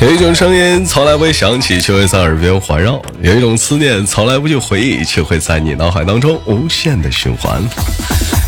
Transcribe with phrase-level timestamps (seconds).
[0.00, 7.60] 有一种声音从来不会响起，却会在耳边环绕；有一种思念从来不去回忆，却会在你脑海当中无限的循环。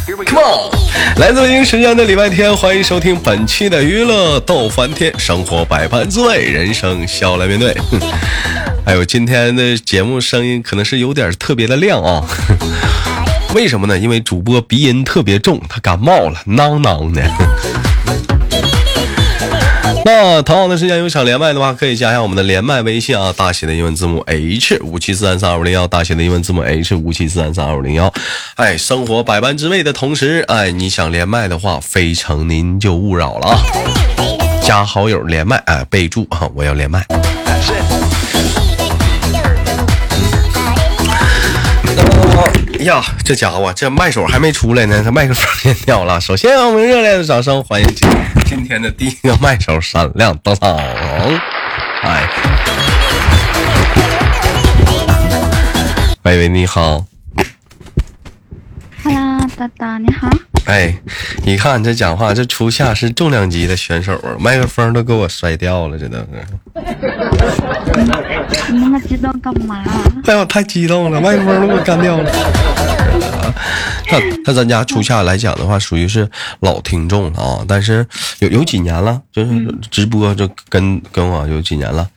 [0.07, 7.77] Come on，来自北京时间的礼拜天，欢迎收听本期的娱乐逗翻天，生活百般滋味，人生笑来面对。
[8.87, 12.25] 哎呦，今天的节目声音可能是有点特别的亮啊，
[13.55, 13.98] 为什么呢？
[13.98, 17.29] 因为主播鼻音特别重，他感冒了，囔囔的。
[20.02, 28.12] 那同样的时间有想连麦的话，可以加一下我们的连麦微信啊，大写的英文字母 H 五七四三三二五零幺，大写的英文字母 H 五七四三三二五零幺。
[28.56, 33.59] 哎，生活百般滋味的同时，哎，你想连麦的话，非诚您就勿扰了啊！
[34.62, 37.06] 加好友连麦，哎，备注啊，我要连麦。
[42.84, 46.21] 呀，这家伙这麦手还没出来呢，这麦克风先掉了。
[46.21, 48.09] 首先，我们热烈的掌声欢迎今
[48.46, 50.77] 今天的第一个麦手闪亮登场。
[52.02, 52.29] 哎，
[56.23, 57.04] 喂喂，你好。
[59.04, 60.29] Hello，大大你好。
[60.66, 60.95] 哎，
[61.45, 66.26] 一看这讲话，这初夏是重量级的选手啊，麦克风都给我摔掉了，这都是。
[68.71, 69.82] 你那么激动干嘛？
[70.26, 72.31] 哎呀，太激动了，麦克风都给我干掉了。
[74.10, 76.28] 那那咱家初夏来讲的话，属于是
[76.60, 78.06] 老听众了啊，但是
[78.41, 79.50] 有有几年了，就是
[79.91, 82.09] 直播就跟跟我有几年了。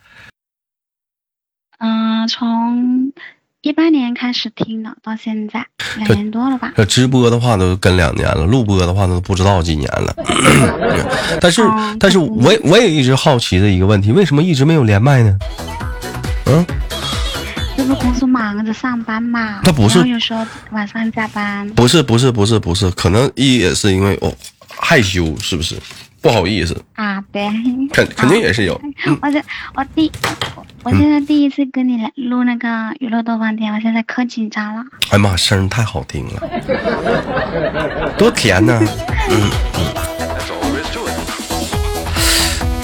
[1.79, 3.11] 嗯，从
[3.61, 5.65] 一八年开始听的，到现在
[5.97, 6.71] 两年多了吧。
[6.75, 10.13] 这直播的话都跟两年了，录播的话都不知道几年了。
[11.39, 11.61] 但是，
[11.99, 15.37] 但是我也我也一直好奇的一个问题，为什么一直没有连麦呢？
[16.47, 16.65] 嗯。
[17.75, 19.61] 这不公司忙着上班嘛？
[19.63, 21.67] 他不是有时候晚上加班。
[21.71, 24.33] 不是不是不是不是，可能一也是因为哦
[24.67, 25.75] 害羞，是不是？
[26.21, 27.49] 不好意思啊，对，
[27.91, 28.79] 肯 肯定也是有。
[29.21, 29.43] 我这
[29.75, 30.09] 我第
[30.83, 34.81] 我现在第一次跟你来录那个娱乐多方天，我现在可紧张了。
[35.09, 36.41] 哎妈，声太好听了，
[38.17, 38.79] 多甜呢！
[39.29, 39.51] 嗯。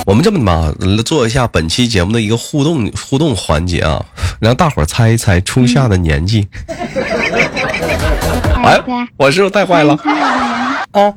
[0.05, 0.73] 我们这么吧，
[1.05, 4.03] 做一下本期节目的一个互动互动环节啊，
[4.39, 6.47] 让大伙猜一猜初夏的年纪。
[8.63, 8.79] 哎，
[9.17, 9.97] 我是不是太坏了？
[10.91, 11.13] 啊，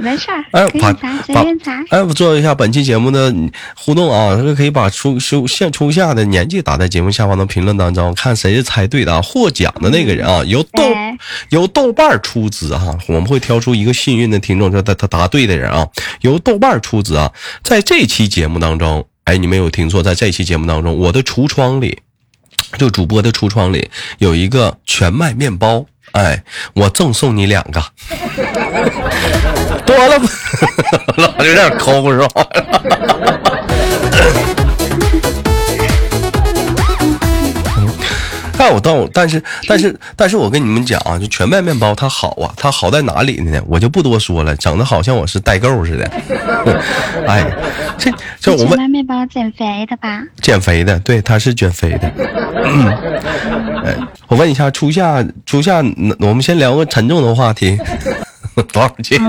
[0.00, 0.92] 没事儿，哎，把
[1.24, 1.72] 随便猜。
[1.90, 3.32] 哎，我做一下本期节目的
[3.76, 10.82] 互动啊，就可以把初初现初夏的年纪打在节目下方的评论当中，看谁是猜对的啊，获奖的那个人啊，由豆
[11.50, 15.86] 由豆瓣出资哈，我们会挑出一个幸运的听众，他他他答对的人啊，
[16.22, 17.30] 由豆瓣出资啊，
[17.62, 21.96] 在这期节目当中，哎，你没有听错，在这期节目当中，我的橱窗里，
[22.78, 25.84] 就主播的橱窗里有一个全麦面包。
[26.12, 26.42] 哎，
[26.74, 27.80] 我赠送你两个，
[29.86, 30.26] 多了不？
[31.22, 32.46] 老有点抠是吧？
[38.60, 43.58] 但我但我，但是，但是，但是我跟你们讲啊，就全麦面包它好啊，它好在哪里呢？
[43.66, 46.10] 我就不多说了，整的好像我是代购似的。
[47.26, 47.50] 哎，
[47.96, 50.22] 这这我们全麦面包减肥的吧？
[50.42, 52.12] 减肥的，对，它是减肥的。
[52.62, 52.86] 嗯
[53.82, 53.96] 哎，
[54.28, 55.78] 我问一下，初夏，初夏，
[56.18, 57.78] 我们先聊个沉重的话题，
[58.70, 59.18] 多少钱？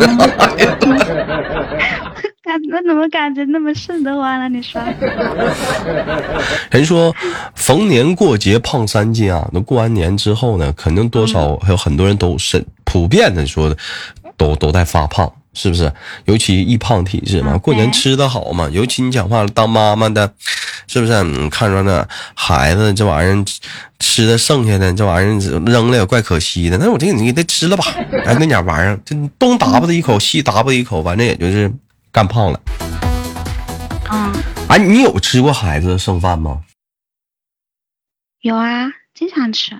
[2.72, 4.48] 我怎么感觉那么瘆得慌呢？
[4.48, 4.82] 你说，
[6.72, 7.14] 人说
[7.54, 13.76] 逢年过节胖三斤啊，那过完年之后呢，肯定多少还有很多人都是普遍的说，
[14.38, 15.92] 都都在发胖，是不是？
[16.24, 20.32] 尤其易胖体质嘛，过年吃的好嘛，尤其你讲话当妈妈的，
[20.88, 21.24] 是不是？
[21.26, 23.44] 你看着那孩子这玩意儿
[24.00, 27.84] 吃的剩下的这玩意儿扔了也怪可惜的，那我这个你给他吃了吧，
[28.26, 31.70] 哎，那点玩意儿，这东打吧的一口，西打吧一口，反正也就是。
[32.11, 32.59] 干胖了，
[34.11, 34.33] 嗯，
[34.67, 36.61] 哎，你有吃过孩子的剩饭吗？
[38.41, 39.75] 有啊，经常吃。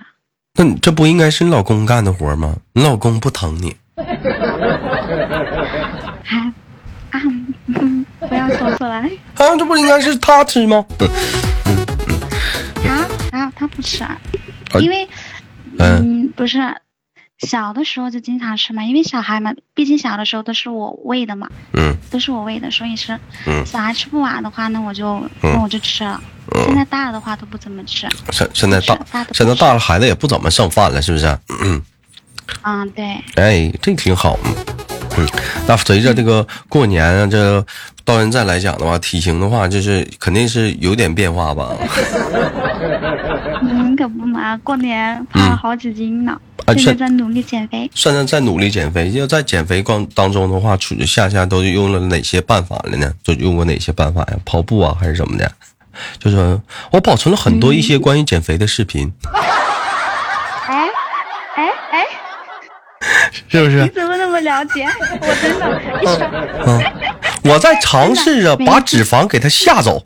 [0.54, 2.56] 那你这不应该是你老公干的活吗？
[2.72, 3.76] 你老公不疼你？
[3.96, 4.04] 啊
[7.10, 7.20] 啊，
[8.28, 9.10] 不要说出来。
[9.34, 10.84] 啊，这不应该是他吃吗？
[10.98, 11.08] 嗯
[12.84, 12.90] 嗯
[13.32, 14.04] 啊，他不吃，
[14.80, 15.06] 因为
[15.78, 16.58] 嗯，不是。
[17.46, 26.20] 小的时候就经常吃嘛，因为小孩嘛，毕竟小的时候都是我喂的嘛，嗯，都是我喂的，所以是，嗯，小孩吃不完的话，那我就那我就吃了。
[26.66, 28.06] 现在大了的话都不怎么吃。
[28.30, 28.98] 现现在大，
[29.32, 31.26] 现在大了，孩子也不怎么剩饭了，是不是？
[31.62, 31.82] 嗯，
[32.62, 33.04] 嗯，对。
[33.36, 34.38] 哎，这挺好。
[35.16, 35.26] 嗯，
[35.66, 37.64] 那随着这个过年啊，这
[38.04, 41.70] 到现在来讲的话，体型的话，就是肯定是有点变化吧。
[44.02, 46.36] 嗯，可不嘛，过年胖了好几斤呢。
[46.76, 47.88] 现在在努力减肥。
[47.94, 53.12] 现在在努力减肥，要在减肥光当中的话，出夏夏都用了哪些办法了呢？
[53.24, 54.36] 都用过哪些办法呀？
[54.44, 55.50] 跑步啊，还是什么的？
[56.18, 56.60] 就是
[56.90, 59.12] 我保存了很多一些关于减肥的视频。
[59.32, 60.88] 哎
[61.54, 62.04] 哎哎，
[63.48, 63.82] 是不是？
[63.82, 64.86] 你怎么那么了解？
[65.20, 65.80] 我真的，
[66.66, 67.11] 嗯。
[67.44, 70.02] 我在尝试着把脂肪给它吓走。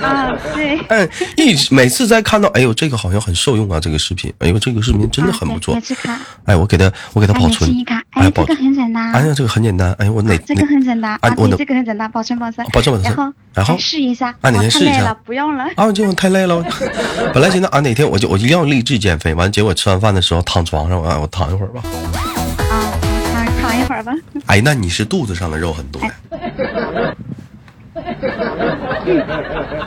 [0.00, 0.80] 啊，对。
[0.88, 5.76] 嗯，一每次在看到，哎呦，这个好像很受用啊，这个视频，哎呦，这个视频真的很不错。
[6.44, 7.70] 哎，我给他，我给他保存。
[8.10, 9.12] 哎，这个很简单。
[9.12, 9.92] 哎呀，这个很简单。
[9.98, 10.36] 哎，我哪？
[10.46, 11.12] 这个很简单。
[11.20, 12.66] 啊，我这个很简单，保存保存。
[12.72, 13.02] 保存保存。
[13.02, 14.28] 然后，然后试一下。
[14.40, 15.14] 啊，哪天试一下。
[15.24, 15.64] 不用了。
[15.76, 16.62] 啊，结果太累了。
[17.32, 21.82] 本来寻思啊，哪天我就我一定要励志减肥，完结果吃完饭的时候躺床上，啊，我躺一会儿吧。
[23.86, 24.12] 躺一会儿吧。
[24.46, 26.10] 哎，那你是肚子上的肉很多呀？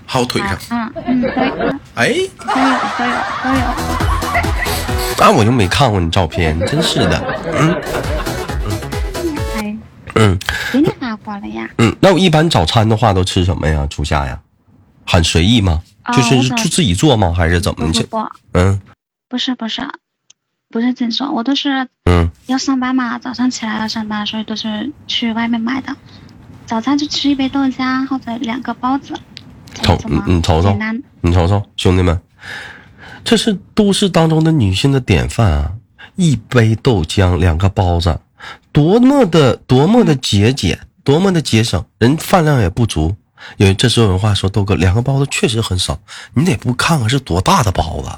[0.06, 0.92] 还有腿上？
[1.06, 1.24] 嗯。
[1.96, 2.08] 哎，
[2.38, 3.12] 都有都有
[3.44, 3.62] 都有。
[5.20, 7.42] 那我就没看过你照片，真是的。
[7.54, 7.82] 嗯
[10.16, 10.40] 嗯。
[10.72, 11.70] 给你发过了呀。
[11.80, 13.86] 嗯，那我一般早餐的话都吃什么呀？
[13.90, 14.40] 初夏呀，
[15.06, 15.82] 很随意吗？
[16.14, 17.34] 就是就自己做吗？
[17.36, 18.02] 还是怎么的？
[18.04, 18.30] 不不。
[18.54, 18.80] 嗯。
[19.30, 19.82] 不是不是。
[20.70, 25.96] 不是这种，我都是嗯要上班嘛，早上起来要上班，所以都是去外面买的。
[26.66, 29.14] 早餐就吃一杯豆浆或者两个包子。
[29.82, 30.76] 瞅你瞅瞅，
[31.22, 32.20] 你瞅瞅，兄弟们，
[33.24, 35.72] 这是都市当中的女性的典范啊！
[36.16, 38.20] 一杯豆浆，两个包子，
[38.72, 43.16] 多么的多么的节俭，多么的节省，人饭量也不足。
[43.58, 46.00] 因为这时候有话说，豆哥，两个包子确实很少，
[46.34, 48.10] 你得不看看是多大的包子。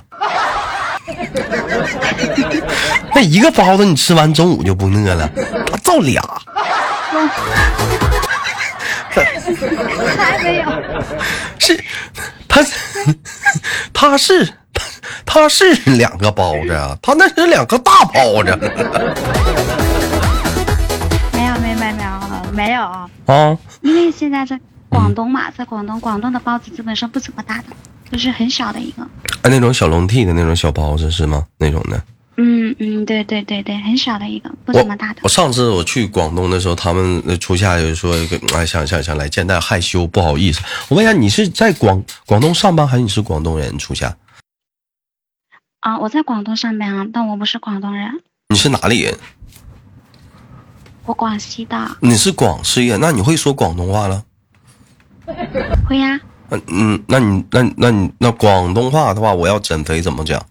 [3.15, 5.29] 那一个包子你吃完中午就不饿了，
[5.69, 6.21] 他造俩。
[10.17, 10.65] 还没有。
[11.57, 11.83] 是，
[12.47, 12.63] 他
[13.91, 14.53] 他是
[15.25, 18.55] 他是两个包子啊，他那是两个大包子。
[21.33, 21.93] 没有没有没有
[22.53, 22.81] 没有
[23.25, 23.57] 啊！
[23.81, 27.65] 因为现在在广东嘛，在广东，广东的包子基本上不怎么大的。
[28.11, 29.07] 就是很小的一个，
[29.43, 31.45] 哎，那种小笼屉的那种小包子是吗？
[31.57, 32.01] 那种的。
[32.41, 35.19] 嗯嗯，对对对对，很小的一个，不怎么大的。
[35.23, 38.15] 我上次我去广东的时候，他们初夏就说，
[38.55, 40.61] 哎，想想想来见，但害羞不好意思。
[40.87, 43.77] 我问一下，你是在广广东上班，还是你是广东人？
[43.77, 44.15] 初夏。
[45.81, 48.21] 啊，我在广东上班啊，但我不是广东人。
[48.47, 49.17] 你是哪里人？
[51.05, 51.97] 我广西的。
[51.99, 54.23] 你是广西人，那你会说广东话了？
[55.87, 56.19] 会呀。
[56.51, 60.41] 嗯嗯，那你那那你那广东话的话，我要减肥怎么讲？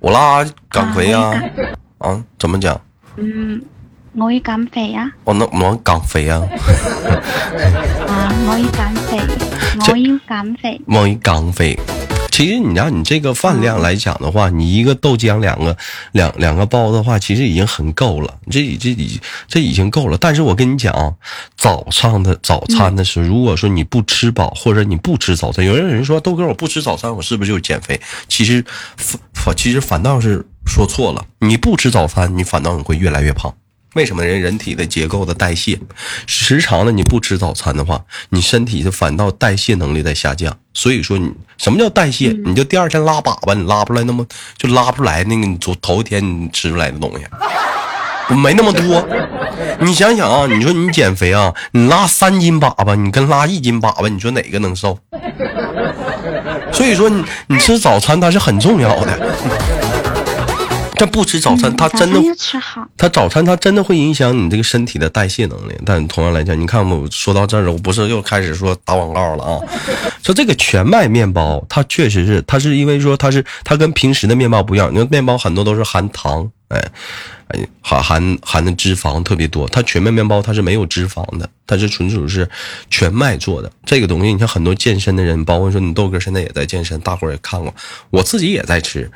[0.00, 1.32] 我拉减肥啊
[1.98, 2.80] 啊，怎么讲？
[3.16, 3.60] 嗯，
[4.14, 5.10] 我要减肥啊。
[5.24, 6.40] 我能我减肥啊。
[8.06, 9.18] 啊， 我要减肥，
[9.80, 11.78] 我要减肥，我要减肥。
[12.38, 15.76] 其实你让你这个饭量来讲的话，你一个豆浆，两个
[16.12, 18.38] 两两个包的话，其实已经很够了。
[18.48, 20.16] 这这已这已经够了。
[20.16, 21.12] 但是我跟你讲啊，
[21.56, 28.00] 早上的早餐的时候，如果说你不吃饱，或者你不吃早餐，有人有人说豆哥我不吃早餐，我是不是就是减肥？
[28.28, 28.64] 其实
[28.96, 31.26] 反反其实反倒是说错了。
[31.40, 33.52] 你不吃早餐，你反倒你会越来越胖。
[33.98, 35.76] 为什么人人体的结构的代谢，
[36.24, 40.56] 时常的你不吃早餐的话，你身体就反倒代谢能力在下降。
[40.72, 42.28] 所以说你什么叫代谢？
[42.44, 44.24] 你就第二天拉粑粑，你拉不出来那么
[44.56, 49.04] 就拉不出来那个你昨头一天你吃出来的东西，没那么多。
[49.80, 54.96] 你想想啊，你说你减肥啊，你拉三斤粑粑，你跟拉一斤粑粑，你说哪个能瘦？
[56.72, 59.18] 所以说你你吃早餐它是很重要的。
[60.98, 62.20] 他不吃早餐，他真的
[62.96, 65.72] 他早餐他真的会影响你这个身体的代谢能力。
[65.84, 69.60] 但同样来讲，你看我说到这儿了，我不是又开始说打广告了啊？
[70.22, 76.82] 说这个全麦面包，它确实是，它是因为说它是它跟平时的面包不一样，因为面包很多都是含糖，哎。
[77.48, 82.48] 哎，含含含的脂肪特别多，它全麦面包它是没有脂肪的，它是纯属是
[82.90, 83.70] 全麦做的。
[83.86, 87.74] 这个东西，你像很多健身的人，包括说你豆哥现在也在健身，大伙儿也看过，
[88.10, 89.10] 我自己也在吃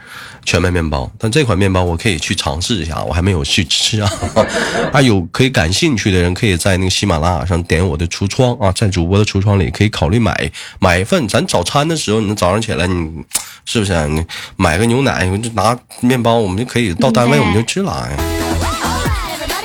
[0.44, 1.10] 全麦面包。
[1.18, 4.10] 但这款面包我可以去尝试一下，我还没有去吃啊。
[4.92, 11.28] 啊，有可以感兴趣的人，可以在那个喜马拉雅上点我的橱窗啊，在主播的橱窗里可以考虑买买一份。
[11.28, 13.22] 咱早餐的时候，你早上起来你
[13.66, 14.24] 是不是啊你
[14.56, 18.21] 买个牛奶，就拿面包，我们就可以到单位我们就吃了哎。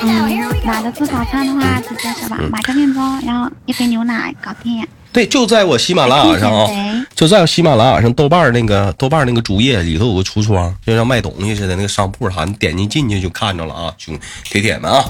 [0.02, 2.38] 嗯，懒得做早餐的话，直接是吧？
[2.52, 4.86] 买个面包，然后一杯牛奶，搞定。
[5.12, 6.70] 对，就在我喜马拉雅上啊，
[7.16, 15.04] 就在我喜马拉雅上豆瓣那个豆瓣那个主页里头有个橱窗，就像卖东西似的那个商铺啥，你点进进去就看着了啊，兄铁铁们啊。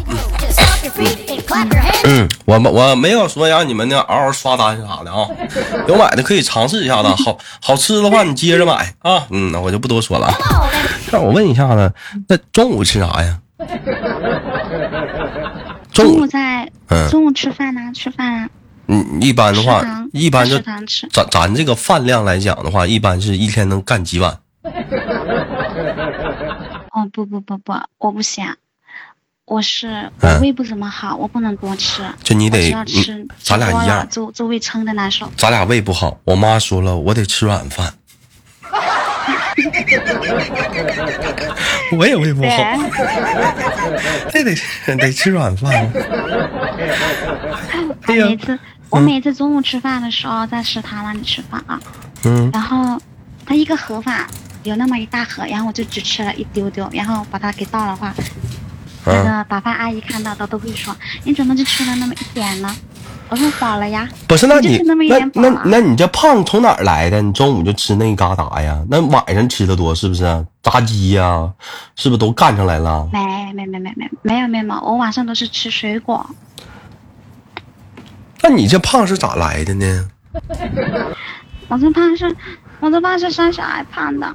[2.06, 5.27] 嗯，我我没有说让你们那嗷嗷刷单啥的啊，
[5.89, 9.25] 有买的可以尝试一下子，好好吃的话你接着买啊。
[9.32, 10.34] 嗯，那我就不多说了。
[11.12, 11.91] 那我问一下子，
[12.29, 13.38] 那中午吃啥呀？
[16.05, 17.81] 中午在嗯，中午吃饭呢？
[17.93, 18.49] 吃饭啊？
[18.87, 20.85] 嗯，一般的话，一般就咱
[21.31, 24.39] 咱这个饭量来讲的话，一般是一天能干几碗？
[26.91, 28.45] 哦不不不不，我不行，
[29.45, 32.03] 我是我胃不怎么好，我不能多吃。
[32.23, 35.31] 就你得吃，咱俩一样，就就胃撑的难受。
[35.35, 37.93] 咱俩胃不好，我妈说了，我得吃软饭。
[41.97, 42.50] 我也胃不好，
[44.31, 44.55] 这得
[44.97, 45.71] 得吃软饭。
[48.07, 48.57] 每次
[48.89, 51.79] 我每次中午吃饭的时候在食堂那里吃饭啊，
[52.24, 53.00] 嗯，然后
[53.45, 54.25] 他一个盒饭
[54.63, 58.13] 有那么一大盒，然后我就只吃了一丢丢，然后把它给倒的话，
[59.05, 62.75] 那个打饭阿姨看到的都会说你怎么就吃了那么一点呢？
[63.29, 64.48] 我说饱了呀，不是？
[64.48, 67.22] 那你那那那你这胖从哪儿来的？
[67.22, 68.81] 你中午就吃那嘎达呀？
[68.89, 70.24] 那晚上吃的多是不是？
[70.63, 71.51] 炸鸡呀，
[71.96, 73.07] 是不是都干上来了？
[73.12, 73.19] 没
[73.53, 76.25] 没没没没没有没有，我晚上都是吃水果。
[78.41, 80.10] 那你这胖是咋来的呢？
[81.67, 82.34] 我这胖是，
[82.79, 84.27] 我这胖是生小孩胖的。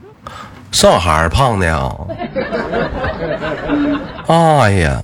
[0.71, 1.91] 生小孩胖的呀？
[4.27, 5.01] 哎呀。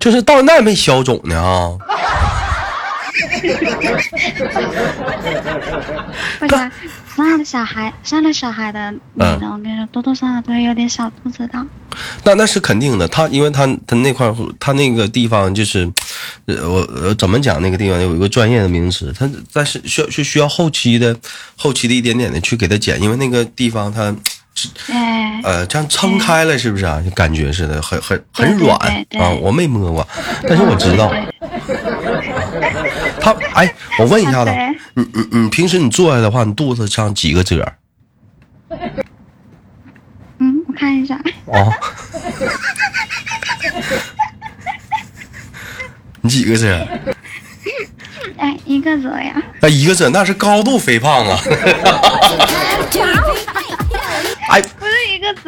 [0.00, 1.76] 就是到那没消肿呢啊！
[6.40, 6.70] 不是
[7.14, 11.66] 生了小孩，生了小孩的女的，我跟你说，多多少少都会有点小肚子的。
[12.24, 15.86] 那那是肯定的，他因为他他那块他那个地方就是，
[16.46, 21.14] 呃我呃怎么讲那个地方有一个专业的名词，他但是需要是需要后期的
[21.56, 24.14] 后期的一点点的去给他剪，因为那个地方他。
[25.42, 27.00] 呃，这样撑开了是不是啊？
[27.02, 28.76] 就感觉似的，很很很软
[29.18, 29.30] 啊！
[29.40, 30.06] 我没摸过，
[30.46, 31.10] 但是我知道。
[33.20, 34.50] 他哎，我问一下子，
[34.94, 37.72] 你你你平时你坐下的话，你肚子上几个褶？
[40.38, 41.18] 嗯，我看一下。
[41.46, 41.72] 哦。
[46.22, 46.86] 你几个褶？
[48.36, 49.42] 哎，一个褶呀。
[49.60, 51.40] 那一个褶那是高度肥胖啊。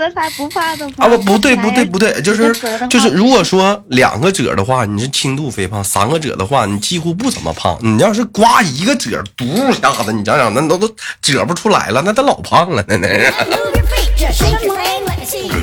[0.03, 0.95] 哎，不是一个褶才不胖的吗？
[0.99, 2.53] 啊不不对不对不对，就是
[2.89, 7.79] 就是，如果说两个褶的话，你是轻度肥胖；三个褶的话，你几乎不怎么胖。
[7.81, 10.89] 你要是刮一个褶，嘟一下子，你想想，那都都
[11.21, 13.33] 褶不出来了，那都老胖了，那那是。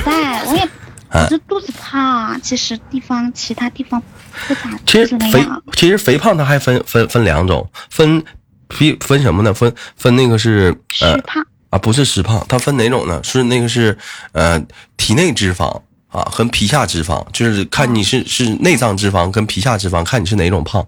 [0.04, 0.68] 在，我也
[1.12, 4.02] 我这肚子胖，其实地方其他地方
[4.46, 4.60] 不咋。
[4.86, 8.22] 其实肥其实肥胖它还分分分两种，分
[8.68, 9.52] 分分什么呢？
[9.52, 11.16] 分分那个是呃。
[11.18, 11.44] 胖。
[11.70, 13.22] 啊，不是实胖，它分哪种呢？
[13.22, 13.96] 是那个是，
[14.32, 14.60] 呃，
[14.96, 20.84] 体内脂肪啊，和皮下脂肪，就是看你是是内脏脂肪跟皮下脂肪，看你是哪种胖。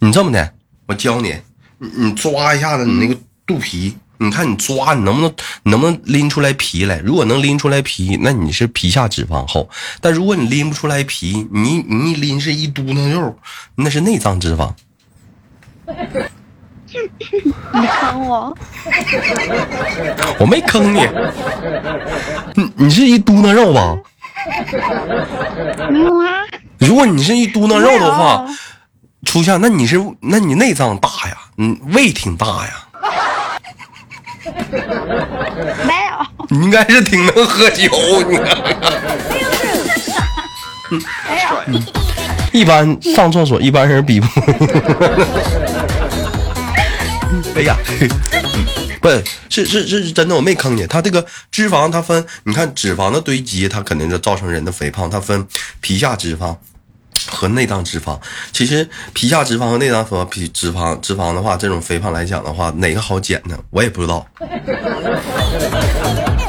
[0.00, 0.52] 你这么的，
[0.86, 1.34] 我教你，
[1.78, 5.32] 你你抓一下子你那个肚皮，你看你抓，你能不能
[5.62, 6.98] 你能不能拎出来皮来？
[6.98, 9.68] 如果能拎出来皮，那你是皮下脂肪厚；
[10.00, 13.38] 但如果你拎不出来皮，你你一拎是一嘟囔肉，
[13.76, 14.74] 那是内脏脂肪。
[16.90, 18.56] 你坑我！
[20.38, 21.06] 我没坑你，
[22.54, 23.96] 你你是一嘟囔肉吧？
[25.90, 26.44] 没有啊。
[26.78, 28.46] 如果你是一嘟囔肉的话，
[29.24, 32.72] 初夏，那你是那你内脏大呀，嗯，胃挺大呀。
[35.84, 36.26] 没有。
[36.48, 37.90] 你应该是挺能喝酒，
[38.28, 38.38] 你。
[40.88, 41.82] 没有。
[42.52, 44.26] 一般上厕所，一般人比不。
[47.54, 47.76] 哎呀，
[49.00, 50.86] 不是，是是是真的，我没坑你。
[50.86, 55.08] 它这个脂肪，它分，你看脂肪的堆积，它肯定是造成人的肥胖。
[55.10, 55.46] 它分
[55.80, 56.56] 皮下脂肪
[57.30, 58.18] 和内脏脂肪。
[58.52, 63.58] 其实皮下脂肪和内脏和皮脂肪脂肪的话，这种肥胖来讲的话，哪个好减呢？
[63.70, 64.26] 我也不知道，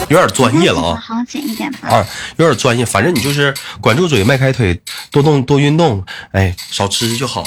[0.09, 0.95] 有点专业了啊。
[1.00, 1.89] 好减一点吧。
[1.89, 2.05] 啊，
[2.38, 2.86] 有点专业。
[2.86, 4.79] 反正你就是管住嘴，迈开腿，
[5.12, 7.43] 多动多运动，哎，少吃就好。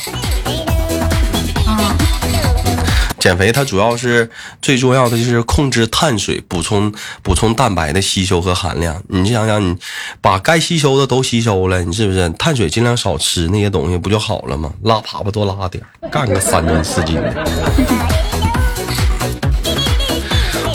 [3.22, 4.28] 减肥它主要是
[4.60, 9.00] 最重要的就是控制碳水，补充补充蛋白的吸收和含量。
[9.06, 9.76] 你想想，你
[10.20, 14.72] 把该吸收的都吸收了，你是不是碳水尽量少吃那些东西不就好了吗？
[14.82, 17.32] 拉粑粑多拉点，干个三斤四斤的。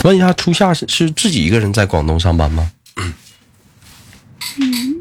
[0.04, 2.70] 问一下，初夏是是自己一个人在广东上班吗？
[2.96, 3.12] 嗯，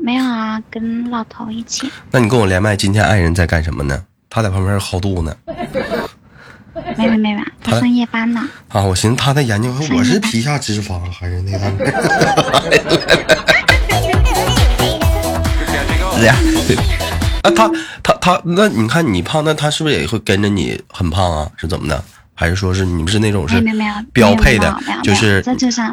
[0.03, 1.89] 没有啊，跟老头一起。
[2.11, 4.03] 那你跟我连麦，今天爱人在干什么呢？
[4.29, 5.33] 他在旁边薅肚呢。
[6.98, 8.48] 没没没没，他上夜班呢。
[8.69, 11.60] 啊，我寻思他在研究，我是皮下脂肪还是那个？
[16.17, 16.36] 是 呀，
[17.43, 17.69] 啊，他
[18.03, 21.51] 他他，那你看你胖，那他是不是也会跟着你很胖啊？
[21.57, 22.03] 是怎么的？
[22.34, 23.60] 还是说是你们是那种是
[24.13, 24.77] 标配的？
[25.03, 25.43] 就是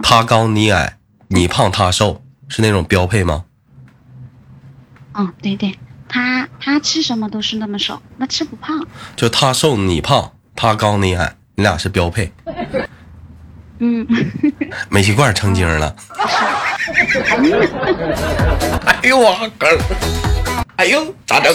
[0.02, 0.98] 他高你矮，
[1.28, 3.44] 你胖他瘦是那种标配吗？
[5.14, 8.86] 嗯，对对，他他吃什么都是那么瘦，那吃不胖。
[9.16, 12.32] 就他瘦你胖，他高你矮，你俩是标配。
[13.78, 14.06] 嗯。
[14.88, 15.94] 煤气罐成精了。
[18.86, 19.66] 哎呦我哥！
[20.76, 21.54] 哎呦咋整？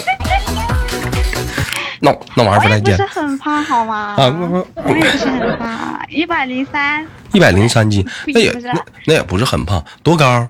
[2.02, 2.96] 那那玩意儿不带劲。
[2.96, 4.16] 不是很胖好吗？
[4.18, 4.28] 啊，
[4.76, 7.06] 我也不是很胖，一百零三。
[7.34, 10.48] 一百零三斤，那也那那也不是很胖，多高？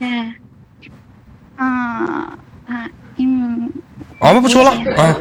[0.00, 0.34] 嗯。
[1.56, 2.36] 啊
[2.66, 3.70] 啊嗯。
[4.20, 5.16] 俺们不说了啊。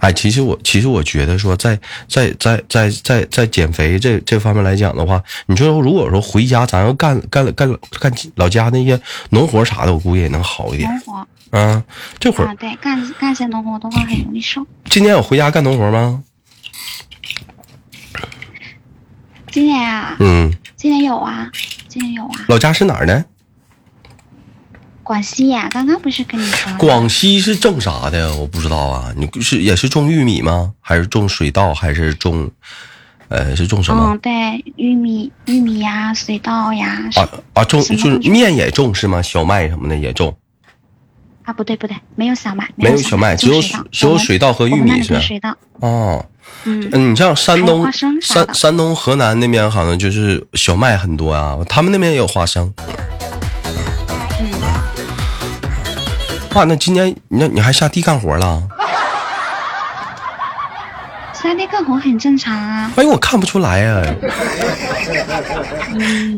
[0.00, 1.78] 哎，其实我其实我觉得说，在
[2.08, 7.68] 在在在在在减肥这这方面来讲的话，你说如果说回家咱要干干干
[8.00, 9.00] 干老家那些
[9.30, 10.88] 农活啥的，我估计也能好一点。
[10.90, 11.28] 农活。
[11.50, 11.82] 嗯，
[12.18, 14.66] 这会儿对干干些农活的话很容易瘦。
[14.84, 16.22] 今年有回家干农活吗？
[19.50, 20.16] 今年啊？
[20.20, 20.52] 嗯。
[20.76, 21.50] 今年有啊，
[21.88, 22.44] 今年有啊。
[22.48, 23.24] 老家是哪儿的？
[25.08, 26.70] 广西呀，刚刚不是跟你说？
[26.76, 28.36] 广西是种啥的？
[28.36, 29.10] 我不知道啊。
[29.16, 30.74] 你是也是种玉米吗？
[30.82, 31.72] 还是种水稻？
[31.72, 32.50] 还是种，
[33.28, 34.10] 呃，是种什么？
[34.12, 37.08] 嗯，对，玉米、玉米呀，水稻呀。
[37.16, 39.22] 啊啊，种就是面也种是吗？
[39.22, 40.36] 小麦什么的也种。
[41.44, 45.18] 啊，不对不对，没有小麦，没有小麦，只有只有水稻和玉米是。
[45.22, 45.56] 水稻。
[45.80, 46.22] 哦。
[46.64, 47.12] 嗯。
[47.12, 52.70] 你像山东、山山东、河南那边好像就是小麦很多啊，他们那边也有花生。
[56.58, 58.60] 哇，那今年那你还下地干活了？
[61.32, 62.90] 下地干活很正常啊。
[62.96, 64.02] 哎呦，我看不出来呀。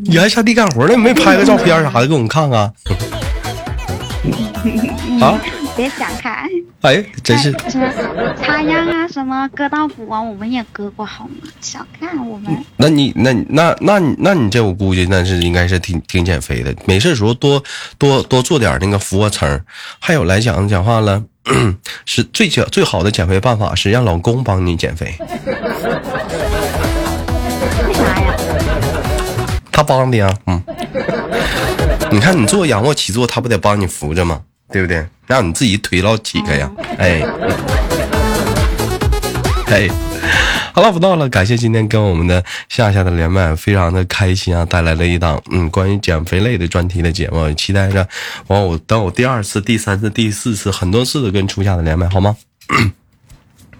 [0.04, 0.94] 你还下地干活了？
[0.94, 2.60] 你没拍个照片啥的给我们看看？
[5.22, 5.40] 啊！
[5.76, 6.46] 别想开。
[6.82, 7.50] 哎，真是。
[7.68, 11.34] 什么插秧啊，什么割稻谷啊，我们也割过，好吗？
[11.60, 12.64] 小看我们。
[12.76, 17.62] 那你那那那你那你这我估计那是应该是挺挺减肥的，没事时候多
[17.98, 19.60] 多多做点那个俯卧撑。
[19.98, 21.22] 还有来讲讲话了，
[22.06, 25.14] 是最减最好的减肥办法是让老公帮你减肥。
[27.86, 28.34] 为啥呀？
[29.70, 30.62] 他帮的呀，嗯。
[32.12, 34.40] 你看你做仰卧起坐，他不得帮你扶着吗？
[34.72, 35.06] 对不对？
[35.26, 36.70] 让你自己腿老几个呀？
[36.98, 37.22] 哎，
[39.66, 39.88] 哎，
[40.72, 41.28] 好了，不闹了。
[41.28, 44.64] 感谢今天跟我们的夏夏的连麦，非常的开心啊！
[44.64, 48.08] 带来了一档嗯关于减肥类的专题的节目，期待着
[48.48, 52.36] 完我等我第二次、第三次、第四次很多次的跟初夏的连麦，好吗？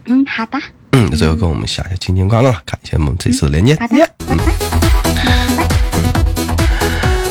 [0.06, 0.58] 嗯，好的。
[0.92, 3.76] 嗯，最后跟我们夏夏轻轻挂断了，感谢我们这次的连接。
[3.76, 4.69] 好的，拜拜。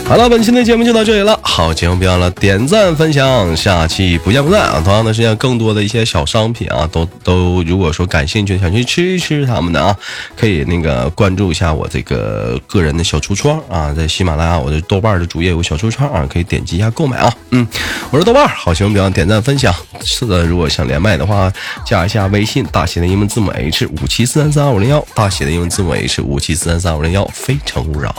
[0.09, 1.39] 好了，本期的节目就到这里了。
[1.43, 4.81] 好节目别忘了点赞分享，下期不见不散啊！
[4.83, 9.95] 同样的时间，更多的一些小商品啊，都都如果说感兴趣想去吃一吃他们的啊，
[10.35, 17.31] 可以那个关注一下我这个个人的小橱窗啊，在喜马拉雅我的豆瓣的主页有小橱窗啊，可以点击一下购买啊。
[17.51, 17.67] 嗯，
[18.09, 19.71] 我是豆瓣，好节目别忘点赞分享。
[20.03, 21.53] 是的，如果想连麦的话，
[21.85, 28.15] 加一下微信，大写的英文字母 H 五七四三三二五零幺，大写的英文字母 H 五七四三三二五零幺，非诚勿扰。